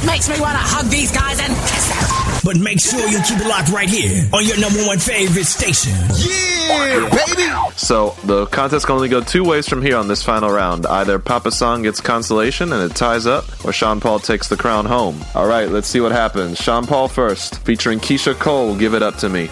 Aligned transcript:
It 0.00 0.06
makes 0.06 0.28
me 0.30 0.40
want 0.40 0.52
to 0.52 0.64
hug 0.64 0.86
these 0.86 1.12
guys 1.12 1.38
and 1.40 1.52
kiss 1.68 1.88
them. 1.88 2.40
But 2.42 2.56
make 2.56 2.80
sure 2.80 3.06
you 3.06 3.20
keep 3.22 3.38
it 3.38 3.46
locked 3.46 3.68
right 3.68 3.88
here 3.88 4.26
on 4.32 4.46
your 4.46 4.58
number 4.58 4.82
one 4.86 4.98
favorite 4.98 5.44
station. 5.44 5.92
Yeah, 6.16 7.08
baby. 7.10 7.76
So 7.76 8.16
the 8.24 8.46
contest 8.46 8.86
can 8.86 8.94
only 8.94 9.10
go 9.10 9.20
two 9.20 9.44
ways 9.44 9.68
from 9.68 9.82
here 9.82 9.98
on 9.98 10.08
this 10.08 10.22
final 10.22 10.50
round. 10.50 10.86
Either 10.86 11.18
Papa 11.18 11.50
San 11.50 11.82
gets 11.82 12.00
consolation 12.00 12.72
and 12.72 12.90
it 12.90 12.96
ties 12.96 13.26
up, 13.26 13.44
or 13.62 13.74
Sean 13.74 14.00
Paul 14.00 14.20
takes 14.20 14.48
the 14.48 14.56
crown 14.56 14.86
home. 14.86 15.22
All 15.34 15.46
right, 15.46 15.68
let's 15.68 15.88
see 15.88 16.00
what 16.00 16.12
happens. 16.12 16.56
Sean 16.56 16.86
Paul 16.86 17.08
first, 17.08 17.58
featuring 17.66 18.00
Keyshia 18.00 18.34
Cole. 18.38 18.76
Give 18.76 18.94
it 18.94 19.02
up 19.02 19.16
to 19.16 19.28
me. 19.28 19.48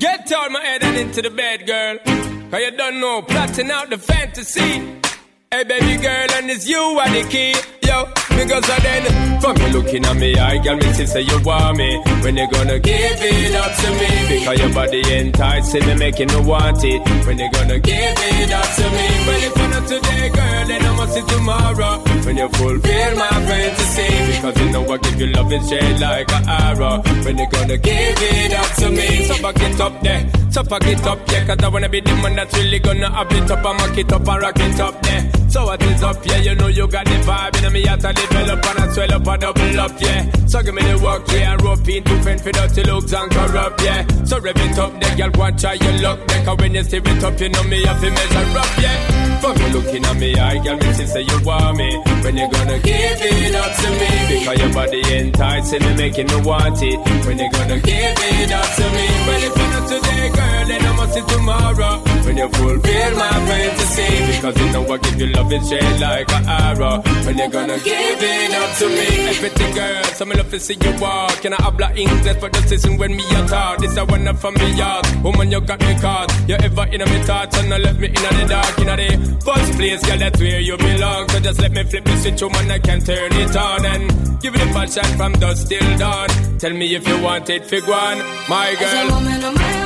Get 0.00 0.32
out 0.32 0.50
my 0.50 0.62
head 0.64 0.82
and 0.82 0.96
into 0.96 1.22
the 1.22 1.30
bed, 1.30 1.64
girl. 1.64 1.98
Cause 2.50 2.60
you 2.60 2.76
don't 2.76 2.98
know, 2.98 3.22
plotting 3.22 3.70
out 3.70 3.88
the 3.88 3.98
fantasy. 3.98 4.98
Hey, 5.52 5.62
baby 5.62 6.02
girl, 6.02 6.26
and 6.32 6.50
it's 6.50 6.68
you 6.68 6.76
are 6.76 7.08
the 7.08 7.28
key. 7.28 7.54
Yo, 7.82 8.06
because 8.30 8.68
I 8.70 8.78
then, 8.80 9.40
from 9.40 9.56
you 9.56 9.68
looking 9.68 10.04
at 10.04 10.16
me, 10.16 10.36
I 10.36 10.58
got 10.62 10.76
me 10.76 10.92
to 10.92 11.06
say 11.06 11.22
you 11.22 11.38
want 11.42 11.76
me. 11.76 12.00
When 12.22 12.36
you 12.36 12.48
gonna 12.50 12.78
give 12.78 13.18
it 13.20 13.54
up 13.54 13.72
to 13.74 13.90
me? 13.98 14.38
Because 14.38 14.58
your 14.58 14.72
body 14.72 15.02
enticing 15.18 15.86
me, 15.86 15.94
making 15.96 16.28
me 16.28 16.40
want 16.40 16.84
it. 16.84 17.26
When 17.26 17.38
you 17.38 17.50
gonna 17.50 17.78
give 17.80 17.94
it 17.94 18.52
up 18.52 18.68
to 18.76 18.84
me? 18.90 19.06
Well, 19.26 19.42
if 19.42 19.56
you're 19.56 19.68
not 19.68 19.88
today, 19.88 20.28
girl, 20.28 20.66
then 20.68 20.82
I 20.82 20.96
must 20.96 21.14
see 21.14 21.22
tomorrow. 21.26 21.98
When 22.24 22.36
you 22.36 22.48
fulfill 22.50 23.16
my 23.16 23.28
fantasy. 23.28 24.32
Because 24.32 24.60
you 24.60 24.70
know 24.70 24.92
I 24.92 24.96
give 24.98 25.20
you 25.20 25.26
love 25.26 25.52
and 25.52 25.68
shade 25.68 26.00
like 26.00 26.32
an 26.32 26.48
arrow. 26.48 27.02
When 27.24 27.38
you 27.38 27.48
gonna 27.50 27.78
give 27.78 28.16
it 28.18 28.52
up 28.54 28.76
to 28.76 28.90
me? 28.90 29.24
So 29.24 29.42
back 29.42 29.60
it 29.60 29.80
up 29.80 30.02
there. 30.02 30.30
So 30.52 30.62
pack 30.62 30.86
it 30.86 31.02
up, 31.06 31.18
yeah, 31.30 31.46
cause 31.46 31.64
I 31.64 31.68
wanna 31.68 31.88
be 31.88 32.00
the 32.00 32.14
man 32.16 32.36
that's 32.36 32.54
really 32.58 32.78
gonna 32.78 33.10
have 33.10 33.32
it 33.32 33.50
up 33.50 33.64
and 33.64 33.78
mock 33.78 33.96
it 33.96 34.12
up 34.12 34.28
and 34.28 34.42
rock 34.42 34.60
it 34.60 34.80
up 34.80 35.02
there. 35.02 35.30
So 35.48 35.64
what 35.64 35.82
is 35.82 36.02
up, 36.02 36.26
yeah, 36.26 36.36
you 36.38 36.54
know 36.54 36.66
you 36.68 36.86
got 36.88 37.06
the 37.06 37.12
vibe 37.24 37.56
in 37.56 37.71
me 37.72 37.88
out 37.88 38.00
to 38.00 38.12
develop 38.12 38.64
and 38.66 38.78
I 38.78 38.92
swell 38.92 39.12
up 39.12 39.26
and 39.26 39.40
double 39.40 39.80
up, 39.80 40.00
yeah. 40.00 40.30
So 40.46 40.62
give 40.62 40.74
me 40.74 40.82
the 40.82 40.98
work, 41.02 41.26
yeah, 41.28 41.52
and 41.52 41.62
rope 41.62 41.88
in 41.88 42.04
to 42.04 42.22
fend 42.22 42.40
for 42.40 42.52
dirty 42.52 42.82
looks 42.84 43.12
and 43.12 43.30
corrupt, 43.30 43.82
yeah. 43.82 44.06
So 44.24 44.38
rev 44.38 44.56
it 44.56 44.78
up, 44.78 45.00
there, 45.00 45.16
girl, 45.16 45.30
go 45.30 45.56
try 45.56 45.74
your 45.74 46.02
luck, 46.02 46.26
there, 46.26 46.44
cause 46.44 46.58
when 46.58 46.74
you 46.74 46.84
see 46.84 46.98
it 46.98 47.24
up, 47.24 47.40
you 47.40 47.48
know 47.48 47.62
me 47.64 47.84
have 47.84 48.00
to 48.00 48.10
measure 48.10 48.58
up, 48.58 48.78
yeah. 48.78 49.40
Fuck 49.40 49.58
you 49.58 49.68
looking 49.74 50.04
at 50.04 50.16
me, 50.18 50.36
I 50.36 50.62
girl, 50.62 50.76
me 50.76 50.92
say 50.92 51.22
you 51.22 51.38
want 51.44 51.76
me. 51.76 51.90
When 52.22 52.36
you 52.36 52.48
gonna 52.50 52.78
give 52.78 53.20
it 53.20 53.54
up 53.54 53.72
to 53.74 53.88
me? 53.90 54.38
Because 54.38 54.58
your 54.58 54.72
body 54.72 55.02
enticing 55.16 55.82
me, 55.82 55.94
making 55.94 56.26
me 56.28 56.36
want 56.42 56.80
it. 56.82 56.98
When 57.26 57.38
you 57.38 57.50
gonna 57.50 57.78
give 57.80 58.18
it 58.18 58.52
up 58.52 58.68
to 58.76 58.84
me? 58.94 59.06
Well, 59.26 59.42
if 59.42 59.56
you're 59.56 59.70
not 59.74 59.88
today, 59.88 60.28
girl, 60.30 60.66
then 60.68 60.82
I 60.86 60.96
must 60.96 61.14
see 61.14 61.24
tomorrow. 61.26 61.98
When 62.24 62.36
you 62.36 62.48
fulfill 62.48 63.12
my 63.16 63.30
fantasy, 63.50 64.36
because 64.36 64.56
you 64.60 64.72
know 64.72 64.92
I 64.92 64.98
give 64.98 65.20
you 65.20 65.26
love 65.34 65.50
and 65.52 65.66
shade 65.66 66.00
like 66.00 66.32
an 66.32 66.48
arrow. 66.48 67.02
When 67.26 67.38
you 67.38 67.48
gonna 67.50 67.61
give 67.68 68.22
it 68.22 68.54
up 68.54 68.76
to 68.78 68.88
me? 68.88 69.04
Hey, 69.04 69.34
pretty 69.38 69.72
girl, 69.74 70.04
so 70.04 70.24
me 70.24 70.34
love 70.36 70.50
to 70.50 70.60
see 70.60 70.76
you 70.80 71.00
walk. 71.00 71.40
Can 71.42 71.52
I 71.52 71.62
habla 71.62 71.92
English 71.94 72.36
for 72.36 72.48
the 72.48 72.62
season 72.66 72.98
when 72.98 73.16
me 73.16 73.24
a 73.30 73.46
talk? 73.46 73.78
This 73.78 73.96
a 73.96 74.04
one 74.04 74.34
from 74.36 74.54
me 74.54 74.72
yard. 74.74 75.06
Woman, 75.22 75.50
you 75.50 75.60
got 75.60 75.80
me 75.80 75.94
caught. 76.00 76.32
You 76.48 76.56
ever 76.56 76.86
in 76.92 77.00
a 77.00 77.06
me 77.06 77.18
thoughts 77.22 77.58
and 77.58 77.72
I 77.72 77.78
left 77.78 77.98
me 77.98 78.08
in 78.08 78.14
the 78.14 78.46
dark, 78.48 78.78
in 78.78 78.86
the 78.86 79.40
first 79.44 79.72
place, 79.74 80.04
girl, 80.06 80.18
that's 80.18 80.40
where 80.40 80.60
you 80.60 80.76
belong. 80.76 81.28
So 81.28 81.40
just 81.40 81.60
let 81.60 81.72
me 81.72 81.84
flip 81.84 82.04
the 82.04 82.16
switch, 82.16 82.42
woman, 82.42 82.70
I 82.70 82.78
can 82.78 83.00
turn 83.00 83.32
it 83.32 83.56
on 83.56 83.86
and 83.86 84.40
give 84.40 84.54
it 84.54 84.62
a 84.62 84.66
passion 84.66 85.04
from 85.16 85.32
dusk 85.34 85.68
till 85.68 85.98
dawn. 85.98 86.28
Tell 86.58 86.72
me 86.72 86.94
if 86.94 87.06
you 87.06 87.20
want 87.22 87.48
it, 87.50 87.64
fig 87.66 87.86
one, 87.86 88.18
my 88.48 88.74
girl. 88.78 89.81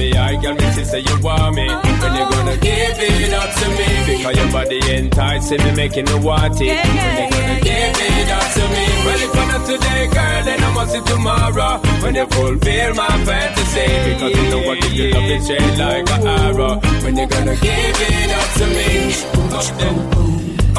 Me, 0.00 0.16
I 0.16 0.34
got 0.40 0.54
me 0.56 0.66
to 0.76 0.82
say 0.84 1.00
you 1.00 1.16
want 1.20 1.54
me. 1.54 1.66
When 2.00 2.12
you 2.18 2.24
gonna 2.32 2.56
give 2.56 2.98
it 3.08 3.32
up 3.40 3.50
to 3.60 3.66
me? 3.78 3.88
Because 4.08 4.36
your 4.40 4.50
body 4.56 4.80
enticing 4.96 5.62
me, 5.64 5.70
making 5.82 6.06
me 6.06 6.16
want 6.26 6.60
it. 6.60 6.72
When 6.72 6.96
you 7.20 7.26
gonna 7.36 7.60
give 7.68 7.98
it 8.08 8.30
up 8.38 8.46
to 8.56 8.62
me? 8.74 8.84
Well, 9.04 9.20
if 9.26 9.32
not 9.34 9.62
today, 9.70 10.02
girl, 10.16 10.40
then 10.46 10.58
I 10.64 10.70
must 10.74 10.92
see 10.92 11.02
tomorrow. 11.12 11.72
When 12.02 12.14
you 12.14 12.26
fulfill 12.26 12.94
my 12.94 13.14
fantasy. 13.28 13.88
Because 14.08 14.32
you 14.36 14.44
know 14.50 14.70
I 14.72 14.74
give 14.80 14.94
you 15.00 15.10
love 15.12 15.30
and 15.36 15.44
shade 15.46 15.78
like 15.82 16.10
an 16.16 16.26
arrow. 16.26 16.74
When 17.04 17.16
you 17.20 17.26
gonna 17.26 17.56
give 17.56 18.00
it 18.08 18.30
up 18.40 18.48
to 18.58 18.66
me? 18.76 18.90
Up 19.58 19.68
then, 19.80 19.96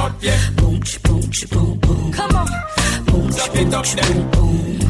up 0.03 0.13
yeah. 0.21 0.41
Boom, 0.57 0.79
boom, 1.03 1.23
boom, 1.51 1.79
boom. 1.79 2.13
Come 2.13 2.35
on. 2.35 2.47
Boom, 3.05 3.31
Stop 3.31 3.55
it 3.55 3.73
up 3.73 3.85
then, 3.85 4.17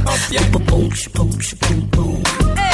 up 0.08 0.22
yeah. 0.32 0.52
boom, 0.52 0.66
boom, 0.66 0.90
boom, 1.14 1.90
boom. 1.92 2.71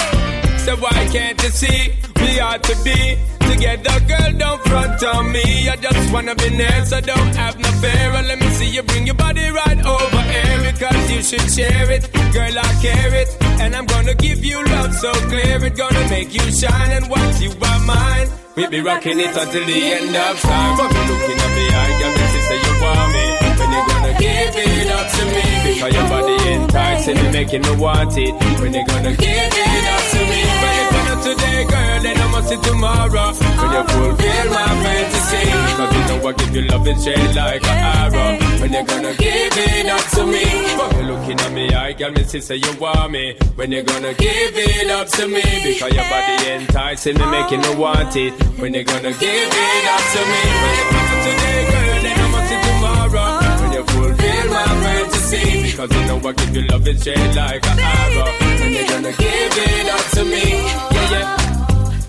So 0.67 0.75
why 0.75 1.07
can't 1.13 1.41
you 1.41 1.50
see 1.50 1.95
we 2.19 2.41
ought 2.41 2.61
to 2.61 2.75
be 2.83 3.16
together, 3.39 3.97
girl? 4.03 4.31
Don't 4.38 4.61
front 4.67 5.01
on 5.01 5.31
me. 5.31 5.69
I 5.69 5.78
just 5.78 6.11
wanna 6.11 6.35
be 6.35 6.50
near, 6.50 6.83
so 6.83 7.00
don't 7.00 7.33
have 7.38 7.57
no 7.57 7.69
fear. 7.79 8.11
And 8.17 8.28
let 8.28 8.38
me 8.38 8.50
see 8.50 8.69
you 8.75 8.83
bring 8.83 9.06
your 9.06 9.16
body 9.16 9.47
right 9.50 9.79
over 9.85 10.22
here 10.33 10.59
because 10.69 11.09
you 11.09 11.23
should 11.23 11.47
share 11.56 11.89
it, 11.89 12.11
girl. 12.33 12.59
I 12.59 12.67
care 12.83 13.16
it, 13.16 13.29
and 13.63 13.73
I'm 13.77 13.85
gonna 13.85 14.13
give 14.13 14.44
you 14.44 14.61
love 14.75 14.94
so 14.94 15.13
clear. 15.31 15.63
It 15.63 15.77
gonna 15.77 16.09
make 16.09 16.33
you 16.33 16.51
shine, 16.51 16.91
and 16.91 17.09
once 17.09 17.41
you 17.41 17.51
are 17.51 17.79
mine, 17.85 18.27
we 18.57 18.67
be 18.67 18.81
rocking 18.81 19.22
it 19.22 19.38
until 19.38 19.66
the 19.72 19.79
end 19.95 20.13
of 20.13 20.35
time. 20.41 20.75
But 20.75 20.91
you 20.91 21.03
looking 21.07 21.39
at 21.45 21.51
me, 21.56 21.66
I 21.83 21.88
got 22.01 22.11
me 22.11 22.25
to 22.35 22.39
say 22.44 22.57
you 22.67 22.73
want 22.83 23.09
me. 23.16 23.25
When 23.56 23.72
you 23.72 23.83
gonna 23.88 24.13
give 24.19 24.46
making 27.37 27.61
me 27.61 27.73
want 27.77 28.17
it. 28.17 28.33
When 28.61 28.73
you 28.73 28.83
gonna 28.89 29.13
give 29.13 29.53
it 29.63 29.85
up 29.93 30.03
to 30.11 30.19
me? 30.29 30.41
When 30.61 30.73
you 30.79 30.85
gonna 30.93 31.15
today, 31.27 31.61
girl, 31.71 31.97
then 32.05 32.17
I 32.17 32.27
must 32.33 32.49
see 32.49 32.59
tomorrow. 32.67 33.27
When 33.59 33.69
you 33.77 33.83
fulfill 33.93 34.47
my 34.57 34.69
fantasy, 34.83 35.43
because 35.69 35.91
you 35.95 36.03
know 36.09 36.27
I 36.29 36.31
give 36.39 36.55
you 36.55 36.63
love 36.71 36.87
and 36.87 36.99
shade 37.03 37.35
like 37.35 37.63
an 37.73 37.77
arrow. 37.93 38.29
When 38.61 38.73
you 38.73 38.83
gonna 38.89 39.13
give 39.23 39.57
it 39.69 39.85
up 39.85 40.05
to 40.15 40.21
me? 40.33 40.45
But 40.77 40.89
you 40.97 41.03
looking 41.11 41.39
at 41.45 41.51
me, 41.51 41.65
I 41.73 41.93
got 41.93 42.13
me 42.15 42.23
say 42.23 42.55
you 42.55 42.73
want 42.81 43.11
me. 43.11 43.25
When 43.55 43.71
you 43.71 43.83
gonna 43.83 44.13
give 44.15 44.55
it 44.55 44.89
up 44.89 45.07
to 45.17 45.27
me? 45.27 45.43
Because 45.63 45.93
your 45.93 46.07
body 46.09 46.35
enticing 46.57 47.17
me, 47.19 47.25
making 47.37 47.61
me 47.61 47.75
want 47.75 48.15
it. 48.15 48.33
When 48.59 48.73
you 48.73 48.83
gonna 48.83 49.13
give 49.13 49.51
it 49.65 49.85
up 49.95 50.03
to 50.13 50.21
me? 50.31 51.06
Because 55.87 56.01
you 56.01 56.07
know 56.07 56.27
I 56.29 56.33
give 56.33 56.55
you 56.55 56.61
love 56.67 56.87
and 56.87 57.01
shade 57.01 57.35
like 57.35 57.65
an 57.65 57.79
arrow. 57.79 58.31
When 58.59 58.71
you 58.73 58.87
gonna 58.87 59.11
give 59.11 59.57
it 59.57 59.89
up 59.89 60.05
to 60.11 60.23
me? 60.25 60.43
Yeah, 60.91 61.11
yeah. 61.13 61.37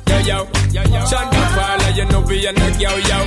Yo, 0.08 0.18
yo, 0.18 0.48
yo, 0.72 0.82
yo. 0.82 1.00
Shonda 1.06 1.42
Paula, 1.54 1.90
you 1.94 2.04
know 2.06 2.20
we 2.22 2.46
are 2.46 2.52
not 2.52 2.80
yo, 2.80 2.90
yo. 2.90 3.18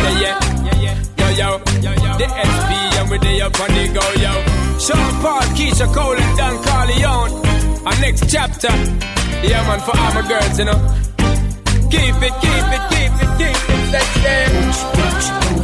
Yeah, 0.00 0.20
yeah, 0.20 0.38
yeah, 0.64 0.80
yeah. 0.80 0.96
Yo, 1.18 1.28
yo, 1.34 1.48
yo, 1.82 1.92
yo. 2.04 2.18
The 2.18 2.26
SP 2.30 2.70
and 2.98 3.10
we 3.10 3.18
they 3.18 3.40
up 3.40 3.58
on 3.58 3.68
the 3.70 3.88
go, 3.90 4.06
yo. 4.22 4.32
Sean 4.78 5.22
Paul, 5.22 5.42
Keyshia 5.56 5.92
Cole 5.92 6.16
and 6.16 6.36
Don 6.38 6.56
Corleon. 6.62 7.86
Our 7.86 8.00
next 8.00 8.30
chapter. 8.30 8.72
Yeah, 9.42 9.66
man, 9.66 9.80
for 9.80 9.96
all 9.98 10.14
my 10.14 10.28
girls, 10.28 10.58
you 10.58 10.66
know. 10.66 10.78
Keep 11.90 12.22
it, 12.22 12.34
keep 12.38 12.66
it, 12.76 12.82
keep 12.90 13.12
it, 13.22 13.30
keep 13.38 13.70
it. 13.70 13.92
Let's 13.92 14.06
stay. 14.20 15.59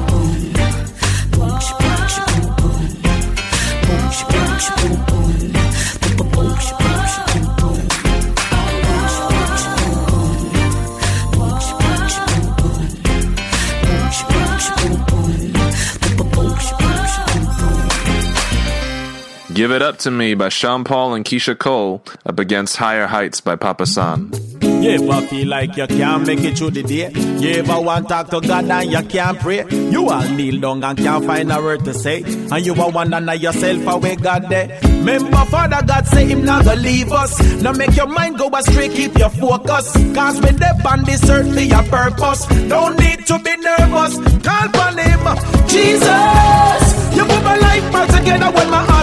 Give 19.57 19.71
It 19.71 19.81
Up 19.81 19.97
to 20.01 20.11
Me 20.11 20.35
by 20.35 20.51
Sean 20.51 20.85
Paul 20.85 21.15
and 21.15 21.25
Keyshia 21.25 21.59
Cole 21.59 22.03
up 22.27 22.39
against 22.39 22.77
Higher 22.77 23.07
Heights 23.07 23.41
by 23.41 23.57
Papa 23.57 23.87
San. 23.87 24.46
You 24.83 24.91
ever 24.93 25.27
feel 25.27 25.49
like 25.49 25.77
you 25.77 25.87
can't 25.87 26.27
make 26.27 26.41
it 26.41 26.59
through 26.59 26.71
the 26.71 26.83
day? 26.83 27.11
You 27.11 27.61
ever 27.61 27.81
want 27.81 28.09
to 28.09 28.15
talk 28.15 28.31
to 28.31 28.41
God 28.41 28.71
and 28.71 28.91
you 28.91 29.03
can't 29.03 29.39
pray? 29.39 29.65
You 29.71 30.09
all 30.09 30.29
kneel 30.29 30.61
down 30.61 30.85
and 30.85 30.99
can't 30.99 31.25
find 31.25 31.51
a 31.53 31.61
word 31.61 31.85
to 31.85 31.95
say. 31.95 32.23
And 32.23 32.65
you 32.65 32.75
are 32.75 32.91
wondering 32.91 33.41
yourself 33.41 33.87
away 33.87 34.17
God 34.17 34.49
there. 34.49 34.79
Remember 34.83 35.45
Father 35.47 35.83
God 35.87 36.07
say 36.07 36.27
him 36.27 36.45
not 36.45 36.65
gonna 36.65 36.81
leave 36.81 37.11
us. 37.13 37.41
Now 37.63 37.73
make 37.73 37.97
your 37.97 38.07
mind 38.07 38.39
go 38.39 38.49
astray, 38.55 38.89
keep 38.89 39.17
your 39.19 39.31
focus. 39.31 39.93
Cause 40.15 40.41
when 40.41 40.57
they 40.57 40.67
on 40.87 41.05
this 41.05 41.29
earth 41.29 41.53
for 41.53 41.61
your 41.61 41.83
purpose, 41.85 42.47
don't 42.69 42.99
need 42.99 43.27
to 43.27 43.39
be 43.39 43.57
nervous. 43.57 44.15
Call 44.45 44.67
upon 44.69 44.99
him. 44.99 45.21
Jesus, 45.69 47.17
you 47.17 47.25
put 47.25 47.43
my 47.45 47.57
life 47.59 47.93
back 47.93 48.09
together 48.19 48.51
when 48.53 48.71
my 48.71 48.96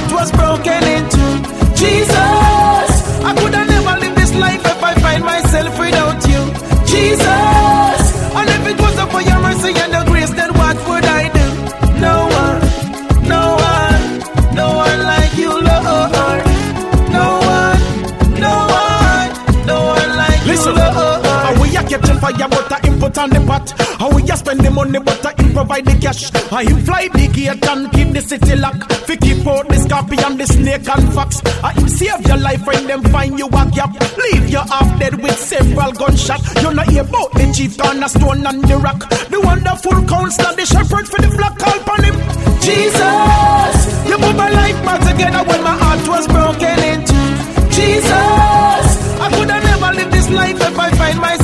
input 23.13 23.17
on 23.17 23.29
the 23.29 23.47
pot. 23.47 23.69
How 23.99 24.13
we 24.15 24.23
a 24.23 24.37
spend 24.37 24.59
the 24.61 24.71
money, 24.71 24.99
but 24.99 25.25
I 25.25 25.33
him 25.41 25.53
provide 25.53 25.85
the 25.85 25.95
cash. 25.99 26.31
I 26.51 26.63
him 26.63 26.83
fly 26.83 27.07
the 27.07 27.27
gate 27.27 27.65
and 27.67 27.91
keep 27.91 28.13
the 28.13 28.21
city 28.21 28.55
lock. 28.55 28.89
Fi 29.07 29.15
keep 29.15 29.45
out 29.45 29.67
the 29.67 29.75
scorpion, 29.75 30.37
the 30.37 30.47
snake 30.47 30.87
and 30.87 31.13
fox. 31.13 31.41
I 31.63 31.73
him 31.73 31.87
save 31.87 32.25
your 32.27 32.37
life 32.37 32.65
when 32.65 32.87
them 32.87 33.03
find 33.03 33.37
you 33.37 33.47
a 33.47 33.63
gap. 33.71 33.91
Leave 34.17 34.49
you 34.49 34.59
half 34.59 34.99
dead 34.99 35.15
with 35.21 35.37
several 35.37 35.91
gunshots. 35.93 36.61
You 36.61 36.73
not 36.73 36.89
hear 36.89 37.03
about 37.03 37.31
the 37.33 37.51
chief 37.53 37.77
cornerstone 37.77 38.45
and 38.45 38.63
the 38.63 38.77
rock. 38.77 39.09
The 39.29 39.39
wonderful 39.39 39.97
counselor, 40.05 40.55
the 40.55 40.65
shepherd 40.65 41.07
for 41.07 41.21
the 41.21 41.29
flock, 41.29 41.57
call 41.59 41.79
upon 41.79 42.03
him. 42.03 42.15
Jesus, 42.61 43.75
you 44.07 44.17
put 44.17 44.35
my 44.35 44.49
life 44.49 44.79
back 44.85 45.01
together 45.01 45.43
when 45.43 45.61
my 45.63 45.75
heart 45.75 46.07
was 46.07 46.27
broken 46.27 46.79
into. 46.79 47.21
Jesus, 47.69 48.85
I 49.19 49.27
could 49.33 49.49
have 49.49 49.63
never 49.63 49.91
lived 49.97 50.11
this 50.13 50.29
life 50.29 50.59
if 50.61 50.79
I 50.79 50.89
find 50.91 51.19
myself 51.19 51.42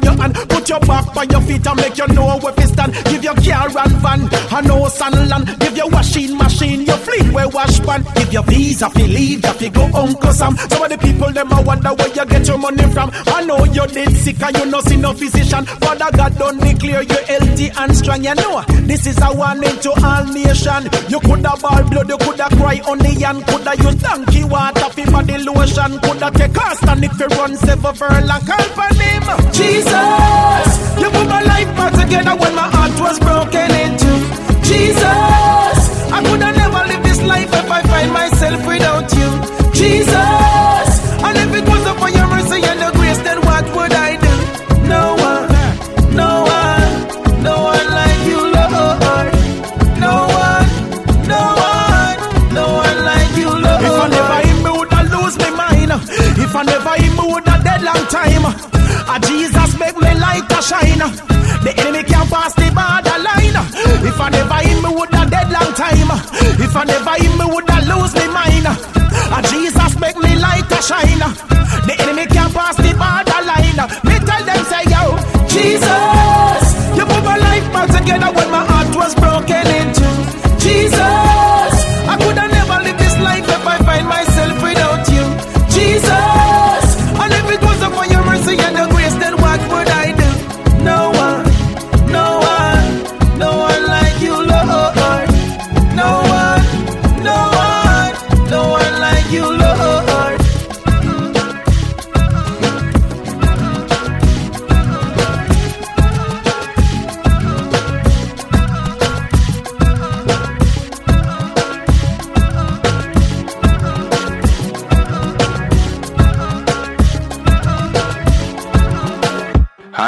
take 0.00 0.48
the 0.48 0.57
your 0.68 0.80
back 0.80 1.14
by 1.14 1.24
your 1.24 1.40
feet 1.42 1.66
and 1.66 1.76
make 1.80 1.96
you 1.96 2.06
know 2.08 2.38
where 2.38 2.52
to 2.52 2.66
stand. 2.66 2.92
Give 3.04 3.24
your 3.24 3.34
car 3.34 3.68
and 3.68 3.92
van, 4.02 4.20
and 4.22 4.66
house 4.66 5.00
and 5.00 5.28
land. 5.28 5.46
Give 5.60 5.76
your 5.76 5.88
washing 5.90 6.36
machine, 6.36 6.82
your 6.82 6.96
fleet 6.98 7.32
where 7.32 7.48
wash 7.48 7.80
pan. 7.80 8.04
Give 8.14 8.32
your 8.32 8.42
visa 8.44 8.90
fi 8.90 9.06
leave, 9.06 9.42
ya 9.42 9.52
fi 9.52 9.68
go 9.68 9.84
Uncle 9.94 10.32
Sam. 10.32 10.56
Some 10.56 10.82
of 10.82 10.90
the 10.90 10.98
people 10.98 11.32
them 11.32 11.52
a 11.52 11.62
wonder 11.62 11.90
where 11.94 12.08
you 12.08 12.26
get 12.26 12.46
your 12.46 12.58
money 12.58 12.82
from. 12.92 13.10
I 13.12 13.44
know 13.44 13.64
you're 13.64 13.86
dead 13.86 14.12
sick 14.16 14.42
and 14.42 14.56
you 14.58 14.66
no 14.66 14.80
see 14.80 14.96
no 14.96 15.12
physician. 15.12 15.64
Father 15.66 16.10
God 16.16 16.36
don't 16.38 16.58
declare 16.58 17.02
you 17.02 17.18
healthy 17.26 17.70
and 17.76 17.96
strong. 17.96 18.24
You 18.24 18.34
know 18.34 18.62
this 18.86 19.06
is 19.06 19.18
a 19.22 19.32
warning 19.34 19.78
to 19.80 19.90
all 20.04 20.24
nation. 20.24 20.88
You 21.08 21.20
coulda 21.20 21.54
ball 21.60 21.82
blood, 21.88 22.08
you 22.08 22.18
coulda 22.18 22.48
cry 22.56 22.80
on 22.86 22.98
the 22.98 23.10
hand, 23.24 23.46
coulda 23.46 23.74
use 23.76 23.94
donkey 23.96 24.44
water 24.44 24.90
fi 24.90 25.04
body 25.10 25.38
lotion, 25.38 25.98
coulda 26.00 26.30
take 26.32 26.56
a 26.56 26.76
stand 26.76 27.04
if 27.04 27.18
you 27.18 27.26
run 27.26 27.56
seven 27.56 27.94
furlong. 27.94 28.42
Call 28.46 28.64
for 28.76 28.90
him, 28.94 29.52
Jesus. 29.52 30.57
You 31.00 31.08
put 31.10 31.26
my 31.28 31.42
life 31.42 31.70
back 31.76 31.92
together 31.92 32.34
when 32.36 32.54
my 32.54 32.68
heart 32.74 32.94
was 33.00 33.18
broken 33.20 33.70
into. 33.84 34.12
Jesus, 34.62 35.78
I 36.16 36.18
coulda 36.24 36.52
never 36.52 36.82
lived 36.90 37.04
this 37.04 37.22
life 37.22 37.50
if 37.52 37.70
I 37.70 37.82
find 37.82 38.12
myself 38.12 38.66
without 38.66 38.77
shine. 60.68 60.98
The 61.64 61.72
enemy 61.78 61.97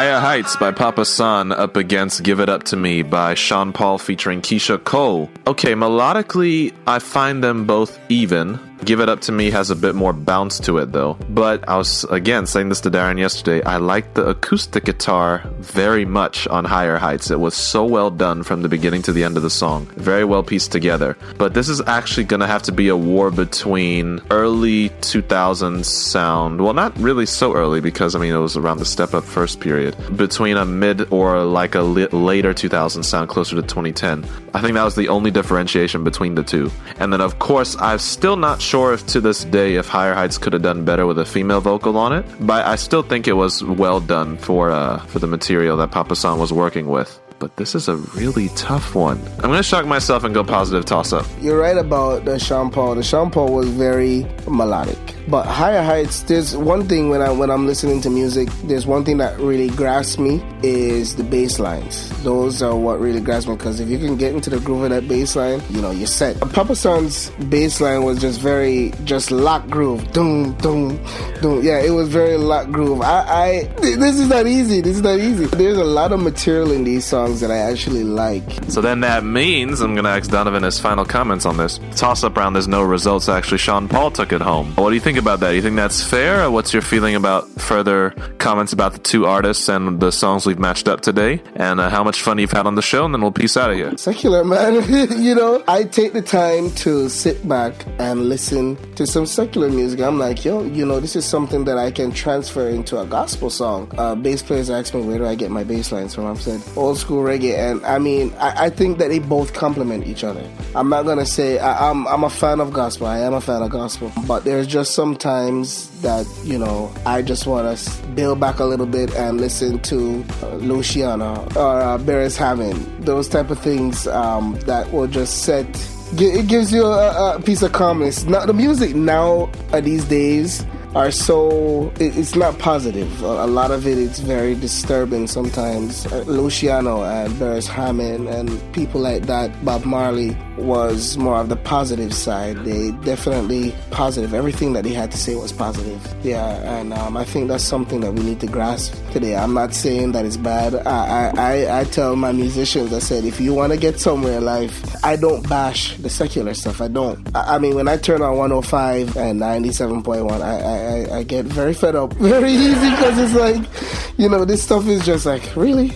Higher 0.00 0.19
Heights 0.19 0.56
by 0.56 0.73
Papa 0.73 1.05
San 1.05 1.52
up 1.52 1.76
against 1.76 2.23
Give 2.23 2.41
It 2.41 2.49
Up 2.49 2.62
to 2.62 2.76
Me 2.76 3.02
by 3.02 3.35
Sean 3.35 3.70
Paul 3.70 3.99
featuring 3.99 4.41
Keyshia 4.41 4.82
Cole. 4.82 5.29
Okay, 5.47 5.75
melodically, 5.75 6.73
I 6.87 7.00
find 7.00 7.44
them 7.44 7.67
both 7.67 7.99
even. 8.08 8.58
Give 8.85 9.00
It 9.00 9.09
Up 9.09 9.21
to 9.23 9.32
Me 9.32 9.50
has 9.50 9.71
a 9.71 9.77
bit 9.77 9.94
more 9.94 10.12
bounce 10.12 10.59
to 10.61 10.79
it 10.79 10.93
though. 10.93 11.15
But 11.29 11.69
I 11.69 11.77
was, 11.77 12.05
again, 12.05 12.47
saying 12.47 12.71
this 12.71 12.81
to 12.82 12.91
Darren 12.91 13.19
yesterday, 13.19 13.62
I 13.65 13.77
like 13.77 14.15
the 14.15 14.27
acoustic 14.27 14.85
guitar 14.85 15.43
very 15.59 16.05
much 16.05 16.49
on 16.49 16.65
Higher 16.65 16.97
Heights. 16.97 17.31
It 17.31 17.38
was 17.38 17.55
so 17.55 17.85
well 17.85 18.11
done 18.11 18.43
from 18.43 18.62
the 18.62 18.69
beginning 18.69 19.03
to 19.03 19.12
the 19.12 19.23
end 19.23 19.37
of 19.37 19.43
the 19.43 19.50
song. 19.50 19.87
Very 19.97 20.25
well 20.25 20.43
pieced 20.43 20.73
together. 20.73 21.17
But 21.37 21.55
this 21.55 21.69
is 21.69 21.81
actually 21.82 22.25
gonna 22.25 22.47
have 22.47 22.62
to 22.65 22.73
be 22.73 22.88
a 22.88 22.97
war 22.97 23.31
between 23.31 24.21
early 24.31 24.88
2000s 25.00 25.85
sound. 25.85 26.61
Well, 26.61 26.75
not 26.75 26.97
really 26.99 27.27
so 27.27 27.55
early 27.55 27.81
because, 27.81 28.15
I 28.15 28.19
mean, 28.19 28.32
it 28.32 28.38
was 28.38 28.56
around 28.56 28.79
the 28.79 28.85
step 28.87 29.15
up 29.15 29.25
first 29.25 29.61
period. 29.61 29.94
Between 30.17 30.56
a 30.56 30.65
mid 30.65 31.13
or 31.13 31.43
like 31.44 31.75
a 31.75 31.82
li- 31.82 32.06
later 32.06 32.55
2000 32.55 33.03
sound 33.03 33.29
closer 33.29 33.56
to 33.56 33.63
2010. 33.63 34.25
I 34.55 34.60
think 34.60 34.75
that 34.75 34.84
was 34.84 34.96
the 34.96 35.08
only 35.08 35.31
differentiation 35.31 36.03
between 36.03 36.34
the 36.34 36.43
two. 36.43 36.70
And 36.99 37.13
then, 37.13 37.20
of 37.20 37.39
course, 37.39 37.77
I'm 37.79 37.99
still 37.99 38.37
not 38.37 38.60
sure 38.70 38.93
if 38.93 39.05
to 39.05 39.20
this 39.20 39.43
day 39.44 39.74
if 39.74 39.89
Higher 39.89 40.15
Heights 40.15 40.39
could 40.39 40.53
have 40.53 40.62
done 40.62 40.84
better 40.84 41.05
with 41.05 41.19
a 41.19 41.24
female 41.24 41.60
vocal 41.60 41.96
on 41.96 42.12
it, 42.12 42.24
but 42.39 42.65
I 42.65 42.77
still 42.77 43.03
think 43.03 43.27
it 43.27 43.32
was 43.32 43.65
well 43.65 43.98
done 43.98 44.36
for 44.36 44.70
uh, 44.70 44.98
for 45.10 45.19
the 45.19 45.27
material 45.27 45.77
that 45.79 45.91
Papa 45.91 46.15
San 46.15 46.39
was 46.39 46.53
working 46.53 46.86
with. 46.86 47.10
But 47.41 47.56
this 47.56 47.74
is 47.74 47.89
a 47.89 47.96
really 47.96 48.48
tough 48.50 48.94
one. 48.94 49.19
I'm 49.39 49.50
gonna 49.50 49.65
shock 49.65 49.86
myself 49.86 50.22
and 50.22 50.32
go 50.32 50.44
positive 50.44 50.84
toss 50.84 51.12
up. 51.12 51.27
You're 51.41 51.58
right 51.58 51.79
about 51.79 52.24
the 52.27 52.39
Sean 52.39 52.70
Paul. 52.70 52.94
The 52.94 53.03
Sean 53.03 53.31
Paul 53.31 53.53
was 53.53 53.69
very 53.69 54.24
melodic. 54.46 54.98
But 55.31 55.46
higher 55.46 55.82
heights, 55.82 56.25
there's 56.25 56.56
one 56.56 56.89
thing 56.89 57.08
when 57.08 57.22
I 57.22 57.31
when 57.31 57.51
I'm 57.51 57.65
listening 57.65 58.01
to 58.01 58.10
music, 58.10 58.49
there's 58.65 58.84
one 58.84 59.05
thing 59.05 59.19
that 59.19 59.39
really 59.39 59.69
grasps 59.69 60.19
me 60.19 60.43
is 60.65 61.15
the 61.15 61.22
bass 61.22 61.60
lines. 61.60 62.08
Those 62.25 62.63
are 62.63 62.75
what 62.75 62.99
really 62.99 63.20
grasps 63.20 63.49
me 63.49 63.55
because 63.55 63.79
if 63.79 63.89
you 63.89 63.99
can 63.99 64.17
get 64.17 64.34
into 64.34 64.51
the 64.51 64.58
groove 64.58 64.82
of 64.82 64.91
that 64.91 65.06
bass 65.06 65.37
line, 65.37 65.63
you 65.70 65.81
know, 65.81 65.93
you're 65.93 66.08
set. 66.08 66.41
Papa 66.41 66.75
San's 66.75 67.31
bass 67.49 67.81
line 67.81 68.03
was 68.03 68.20
just 68.20 68.41
very 68.41 68.93
just 69.05 69.31
lock 69.31 69.69
groove. 69.69 70.10
Doom, 70.10 70.55
doom, 70.55 71.01
doom. 71.41 71.63
Yeah, 71.63 71.79
it 71.79 71.91
was 71.91 72.08
very 72.08 72.37
lock 72.37 72.69
groove. 72.72 73.01
I, 73.01 73.20
I 73.29 73.63
this 73.81 74.19
is 74.19 74.29
not 74.29 74.49
easy. 74.49 74.81
This 74.81 74.96
is 74.96 75.03
not 75.03 75.20
easy. 75.20 75.46
There's 75.46 75.79
a 75.79 75.84
lot 75.84 76.10
of 76.10 76.19
material 76.19 76.72
in 76.72 76.82
these 76.82 77.05
songs 77.05 77.39
that 77.39 77.53
I 77.53 77.58
actually 77.58 78.03
like. 78.03 78.43
So 78.67 78.81
then 78.81 78.99
that 79.03 79.22
means 79.22 79.81
I'm 79.81 79.94
gonna 79.94 80.08
ask 80.08 80.29
Donovan 80.29 80.65
his 80.65 80.81
final 80.81 81.05
comments 81.05 81.46
on 81.46 81.56
this. 81.56 81.79
Toss 81.94 82.25
up 82.25 82.37
round, 82.37 82.56
there's 82.56 82.67
no 82.67 82.82
results. 82.82 83.29
Actually, 83.29 83.58
Sean 83.58 83.87
Paul 83.87 84.10
took 84.10 84.32
it 84.32 84.41
home. 84.41 84.75
What 84.75 84.89
do 84.89 84.96
you 84.96 85.01
think 85.01 85.19
about 85.20 85.41
that? 85.41 85.55
You 85.55 85.62
think 85.62 85.77
that's 85.77 86.03
fair? 86.03 86.50
What's 86.50 86.72
your 86.72 86.82
feeling 86.82 87.15
about 87.15 87.48
further 87.60 88.10
comments 88.39 88.72
about 88.72 88.94
the 88.94 88.98
two 88.98 89.27
artists 89.27 89.69
and 89.69 90.00
the 90.00 90.10
songs 90.10 90.46
we've 90.46 90.58
matched 90.58 90.89
up 90.89 91.00
today? 91.03 91.41
And 91.55 91.79
uh, 91.79 91.89
how 91.91 92.03
much 92.03 92.22
fun 92.22 92.39
you've 92.39 92.50
had 92.50 92.67
on 92.67 92.74
the 92.74 92.82
show? 92.82 93.05
And 93.05 93.15
then 93.15 93.20
we'll 93.22 93.31
peace 93.31 93.56
out 93.56 93.70
of 93.70 93.77
here. 93.77 93.96
secular 93.96 94.44
man 94.44 94.74
you 95.22 95.34
know 95.34 95.62
i 95.69 95.84
take 95.84 96.12
the 96.12 96.22
time 96.22 96.70
to 96.72 97.08
sit 97.08 97.46
back 97.48 97.74
and 97.98 98.29
listen 98.29 98.77
to 98.94 99.06
some 99.06 99.27
secular 99.27 99.69
music 99.69 100.00
i'm 100.00 100.19
like 100.19 100.44
yo 100.44 100.62
you 100.65 100.84
know 100.86 101.00
this 101.00 101.15
is 101.15 101.24
something 101.24 101.65
that 101.65 101.77
i 101.79 101.91
can 101.91 102.10
transfer 102.10 102.69
into 102.69 102.98
a 102.98 103.06
gospel 103.06 103.50
song 103.50 103.91
uh, 103.98 104.15
bass 104.15 104.43
players 104.43 104.70
ask 104.70 104.94
me 104.94 105.03
where 105.03 105.19
do 105.19 105.27
i 105.27 105.34
get 105.34 105.50
my 105.50 105.62
bass 105.65 105.93
lines 105.93 106.15
from 106.15 106.24
i'm 106.24 106.36
saying 106.36 106.62
old 106.77 106.96
school 106.98 107.22
reggae 107.22 107.56
and 107.58 107.84
i 107.84 107.98
mean 107.98 108.32
I, 108.39 108.67
I 108.67 108.70
think 108.70 108.98
that 108.98 109.08
they 109.08 109.19
both 109.19 109.53
complement 109.53 110.06
each 110.06 110.24
other 110.24 110.48
i'm 110.74 110.89
not 110.89 111.05
gonna 111.05 111.27
say 111.27 111.58
I, 111.58 111.91
I'm, 111.91 112.06
I'm 112.08 112.24
a 112.24 112.31
fan 112.31 112.60
of 112.60 112.72
gospel 112.72 113.06
i 113.06 113.19
am 113.19 113.34
a 113.34 113.41
fan 113.41 113.62
of 113.62 113.70
gospel 113.70 114.10
but 114.27 114.44
there's 114.44 114.67
just 114.67 114.94
sometimes 115.01 115.89
that 116.03 116.27
you 116.45 116.59
know 116.59 116.93
i 117.07 117.23
just 117.23 117.47
want 117.47 117.65
to 117.79 118.07
build 118.19 118.39
back 118.39 118.59
a 118.59 118.65
little 118.65 118.85
bit 118.87 119.09
and 119.17 119.41
listen 119.41 119.79
to 119.81 120.23
uh, 120.43 120.57
Luciano 120.57 121.33
or 121.57 121.81
uh, 121.81 121.97
Beres 122.07 122.37
Hammond 122.37 122.79
those 123.07 123.27
type 123.29 123.49
of 123.51 123.59
things 123.59 124.07
um, 124.09 124.59
that 124.67 124.93
will 124.93 125.07
just 125.07 125.43
set 125.45 125.67
it 126.13 126.47
gives 126.49 126.71
you 126.71 126.85
a, 126.85 127.37
a 127.37 127.41
piece 127.41 127.63
of 127.63 127.73
calmness 127.73 128.25
now 128.25 128.45
the 128.45 128.53
music 128.53 128.95
now 128.95 129.49
uh, 129.73 129.81
these 129.81 130.05
days 130.05 130.67
are 130.95 131.13
so 131.13 131.91
it- 132.01 132.17
it's 132.19 132.35
not 132.35 132.59
positive. 132.59 133.11
A 133.23 133.45
a 133.47 133.51
lot 133.59 133.71
of 133.71 133.87
it 133.87 133.97
is 133.97 134.19
very 134.19 134.55
disturbing 134.67 135.29
sometimes. 135.29 136.05
Uh, 136.11 136.25
Luciano 136.27 137.05
and 137.05 137.33
Beres 137.39 137.69
Hammond 137.69 138.27
and 138.37 138.49
people 138.73 139.01
like 139.01 139.23
that, 139.33 139.49
Bob 139.65 139.85
Marley 139.85 140.37
was 140.62 141.17
more 141.17 141.36
of 141.36 141.48
the 141.48 141.56
positive 141.56 142.12
side. 142.14 142.56
They 142.64 142.90
definitely 143.05 143.74
positive. 143.90 144.34
Everything 144.34 144.72
that 144.74 144.84
they 144.84 144.93
had 144.93 145.10
to 145.12 145.17
say 145.19 145.34
was 145.34 145.52
positive. 145.52 146.00
Yeah, 146.22 146.79
and 146.81 146.93
um, 146.93 147.17
I 147.17 147.24
think 147.24 147.48
that's 147.48 147.64
something 147.64 148.00
that 148.00 148.12
we 148.12 148.22
need 148.22 148.40
to 148.40 148.46
grasp 148.46 148.94
today. 149.12 149.36
I'm 149.36 149.55
not 149.55 149.74
saying 149.74 150.12
that 150.12 150.24
it's 150.24 150.36
bad. 150.36 150.74
I 150.86 151.31
I, 151.36 151.81
I, 151.81 151.84
tell 151.84 152.17
my 152.17 152.32
musicians, 152.32 152.93
I 152.93 152.98
said, 152.98 153.24
if 153.24 153.40
you 153.40 153.55
want 153.55 153.72
to 153.72 153.79
get 153.79 153.98
somewhere 154.00 154.38
in 154.38 154.44
life, 154.44 154.82
I 155.05 155.17
don't 155.17 155.48
bash 155.48 155.96
the 155.98 156.10
secular 156.10 156.55
stuff. 156.55 156.81
I 156.81 156.88
don't. 156.88 157.34
I, 157.36 157.56
I 157.56 157.58
mean, 157.58 157.74
when 157.74 157.88
I 157.88 157.96
turn 157.96 158.22
on 158.22 158.36
105 158.36 159.17
and 159.17 159.40
97.1, 159.40 160.40
I, 160.40 160.58
I, 160.60 161.14
I- 161.14 161.19
I 161.20 161.22
get 161.24 161.44
very 161.44 161.74
fed 161.74 161.96
up 161.96 162.12
very 162.14 162.52
easy 162.52 162.90
because 162.90 163.19
it's 163.19 163.34
like, 163.34 164.19
you 164.19 164.29
know, 164.29 164.44
this 164.44 164.62
stuff 164.62 164.86
is 164.86 165.05
just 165.05 165.26
like, 165.26 165.43
really? 165.56 165.90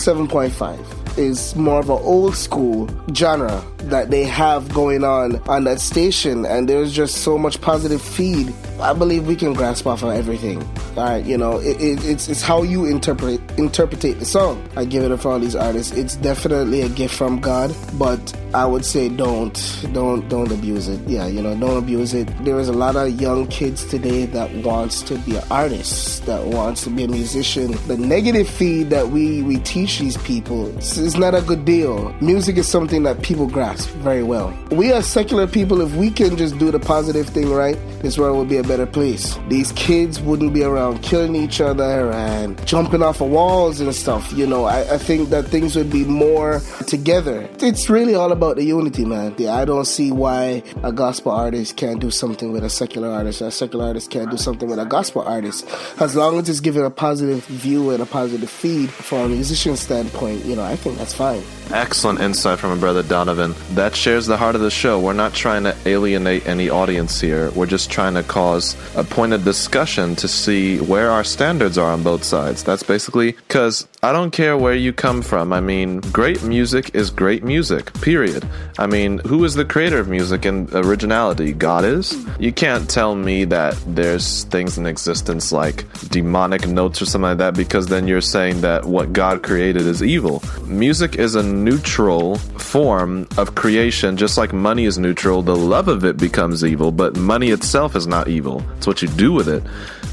107.5 0.00 1.18
is 1.18 1.56
more 1.56 1.80
of 1.80 1.90
an 1.90 1.98
old 2.02 2.36
school 2.36 2.88
genre 3.14 3.62
that 3.88 4.10
they 4.10 4.24
have 4.24 4.72
going 4.72 5.04
on 5.04 5.36
on 5.48 5.64
that 5.64 5.80
station 5.80 6.44
and 6.44 6.68
there's 6.68 6.92
just 6.92 7.18
so 7.18 7.38
much 7.38 7.60
positive 7.60 8.02
feed 8.02 8.52
i 8.80 8.92
believe 8.92 9.26
we 9.26 9.36
can 9.36 9.52
grasp 9.52 9.86
off 9.86 10.02
of 10.02 10.10
everything. 10.10 10.62
All 10.96 11.04
right 11.04 11.24
you 11.24 11.38
know 11.38 11.58
it, 11.58 11.80
it, 11.80 12.04
it's, 12.04 12.28
it's 12.28 12.42
how 12.42 12.62
you 12.62 12.84
interpret 12.84 13.40
interpretate 13.58 14.18
the 14.18 14.24
song. 14.24 14.68
I 14.76 14.84
give 14.84 15.02
it 15.04 15.12
up 15.12 15.20
for 15.20 15.32
all 15.32 15.38
these 15.38 15.56
artists. 15.56 15.92
It's 15.92 16.16
definitely 16.16 16.82
a 16.82 16.88
gift 16.88 17.14
from 17.14 17.40
god 17.40 17.74
but 17.94 18.20
i 18.54 18.66
would 18.66 18.84
say 18.84 19.08
don't 19.08 19.56
don't 19.92 20.28
don't 20.28 20.50
abuse 20.50 20.88
it. 20.88 21.00
Yeah 21.08 21.26
you 21.26 21.42
know 21.42 21.54
don't 21.56 21.78
abuse 21.78 22.14
it. 22.14 22.26
There 22.44 22.58
is 22.58 22.68
a 22.68 22.72
lot 22.72 22.96
of 22.96 23.20
young 23.20 23.46
kids 23.46 23.84
today 23.84 24.26
that 24.26 24.52
wants 24.64 25.02
to 25.02 25.16
be 25.18 25.36
an 25.36 25.44
artist 25.50 26.26
that 26.26 26.44
wants 26.44 26.82
to 26.84 26.90
be 26.90 27.04
a 27.04 27.08
musician. 27.08 27.72
The 27.86 27.96
negative 27.96 28.48
feed 28.48 28.90
that 28.90 29.08
we 29.08 29.42
we 29.42 29.58
teach 29.58 29.98
these 29.98 30.16
people 30.18 30.66
is 30.78 30.98
is 30.98 31.16
not 31.16 31.34
a 31.34 31.42
good 31.42 31.64
deal. 31.64 32.12
Music 32.20 32.56
is 32.56 32.68
something 32.68 33.04
that 33.04 33.22
people 33.22 33.46
grasp 33.46 33.69
very 33.78 34.22
well. 34.22 34.56
We 34.70 34.92
as 34.92 35.06
secular 35.06 35.46
people. 35.46 35.80
If 35.80 35.94
we 35.94 36.10
can 36.10 36.36
just 36.36 36.58
do 36.58 36.70
the 36.70 36.80
positive 36.80 37.28
thing 37.28 37.50
right 37.50 37.78
this 38.02 38.16
world 38.16 38.38
would 38.38 38.48
be 38.48 38.56
a 38.56 38.62
better 38.62 38.86
place. 38.86 39.38
These 39.48 39.72
kids 39.72 40.20
wouldn't 40.20 40.54
be 40.54 40.62
around 40.62 41.02
killing 41.02 41.34
each 41.34 41.60
other 41.60 42.10
and 42.12 42.66
jumping 42.66 43.02
off 43.02 43.20
of 43.20 43.30
walls 43.30 43.80
and 43.80 43.94
stuff 43.94 44.32
you 44.32 44.46
know. 44.46 44.64
I, 44.64 44.94
I 44.94 44.98
think 44.98 45.30
that 45.30 45.48
things 45.48 45.76
would 45.76 45.90
be 45.90 46.04
more 46.04 46.60
together. 46.86 47.48
It's 47.60 47.90
really 47.90 48.14
all 48.14 48.32
about 48.32 48.56
the 48.56 48.64
unity 48.64 49.04
man. 49.04 49.34
Yeah, 49.38 49.54
i 49.54 49.64
don't 49.64 49.84
see 49.84 50.10
why 50.10 50.62
a 50.82 50.92
gospel 50.92 51.32
artist 51.32 51.76
can't 51.76 52.00
do 52.00 52.10
something 52.10 52.52
with 52.52 52.64
a 52.64 52.70
secular 52.70 53.08
artist. 53.08 53.40
A 53.40 53.50
secular 53.50 53.86
artist 53.86 54.10
can't 54.10 54.30
do 54.30 54.36
something 54.36 54.68
with 54.68 54.78
a 54.78 54.86
gospel 54.86 55.22
artist. 55.22 55.68
As 56.00 56.16
long 56.16 56.38
as 56.38 56.48
it's 56.48 56.60
giving 56.60 56.84
a 56.84 56.90
positive 56.90 57.44
view 57.46 57.90
and 57.90 58.02
a 58.02 58.06
positive 58.06 58.50
feed 58.50 58.90
from 58.90 59.20
a 59.20 59.28
musician 59.28 59.76
standpoint 59.76 60.44
you 60.44 60.56
know 60.56 60.62
i 60.62 60.76
think 60.76 60.96
that's 60.98 61.14
fine. 61.14 61.42
Excellent 61.70 62.20
insight 62.20 62.58
from 62.58 62.70
my 62.70 62.76
brother 62.76 63.02
Donovan. 63.02 63.54
That 63.74 63.94
shares 63.94 64.26
the 64.26 64.36
heart 64.36 64.54
of 64.54 64.60
the 64.60 64.70
show. 64.70 64.98
We're 64.98 65.12
not 65.12 65.32
trying 65.32 65.64
to 65.64 65.76
alienate 65.86 66.46
any 66.46 66.68
audience 66.68 67.20
here. 67.20 67.50
We're 67.52 67.66
just 67.66 67.90
trying 67.90 68.14
to 68.14 68.22
cause 68.22 68.76
a 68.96 69.04
pointed 69.04 69.44
discussion 69.44 70.16
to 70.16 70.28
see 70.28 70.78
where 70.78 71.10
our 71.10 71.24
standards 71.24 71.78
are 71.78 71.92
on 71.92 72.02
both 72.02 72.24
sides. 72.24 72.64
That's 72.64 72.82
basically 72.82 73.32
because 73.32 73.86
I 74.02 74.12
don't 74.12 74.30
care 74.30 74.56
where 74.56 74.74
you 74.74 74.94
come 74.94 75.20
from. 75.20 75.52
I 75.52 75.60
mean, 75.60 76.00
great 76.00 76.42
music 76.42 76.94
is 76.94 77.10
great 77.10 77.44
music, 77.44 77.92
period. 78.00 78.48
I 78.78 78.86
mean, 78.86 79.18
who 79.26 79.44
is 79.44 79.54
the 79.54 79.64
creator 79.66 79.98
of 79.98 80.08
music 80.08 80.46
and 80.46 80.72
originality? 80.72 81.52
God 81.52 81.84
is? 81.84 82.16
You 82.38 82.50
can't 82.50 82.88
tell 82.88 83.14
me 83.14 83.44
that 83.44 83.78
there's 83.86 84.44
things 84.44 84.78
in 84.78 84.86
existence 84.86 85.52
like 85.52 85.84
demonic 86.08 86.66
notes 86.66 87.02
or 87.02 87.04
something 87.04 87.28
like 87.28 87.38
that 87.38 87.54
because 87.54 87.88
then 87.88 88.08
you're 88.08 88.22
saying 88.22 88.62
that 88.62 88.86
what 88.86 89.12
God 89.12 89.42
created 89.42 89.82
is 89.82 90.02
evil. 90.02 90.42
Music 90.64 91.16
is 91.16 91.34
a 91.34 91.42
neutral 91.42 92.36
form 92.36 93.28
of 93.36 93.54
creation, 93.54 94.16
just 94.16 94.38
like 94.38 94.54
money 94.54 94.86
is 94.86 94.96
neutral. 94.96 95.42
The 95.42 95.56
love 95.56 95.88
of 95.88 96.06
it 96.06 96.16
becomes 96.16 96.64
evil, 96.64 96.90
but 96.90 97.18
money 97.18 97.50
itself 97.50 97.94
is 97.94 98.06
not 98.06 98.28
evil. 98.28 98.64
It's 98.78 98.86
what 98.86 99.02
you 99.02 99.08
do 99.08 99.30
with 99.34 99.50
it. 99.50 99.62